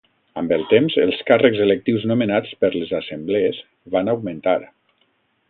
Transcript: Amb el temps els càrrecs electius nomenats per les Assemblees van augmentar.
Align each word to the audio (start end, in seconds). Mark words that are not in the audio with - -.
Amb 0.41 0.53
el 0.55 0.61
temps 0.69 0.95
els 1.03 1.19
càrrecs 1.27 1.61
electius 1.65 2.07
nomenats 2.13 2.55
per 2.65 2.73
les 2.77 2.95
Assemblees 3.01 3.61
van 3.97 4.11
augmentar. 4.17 4.57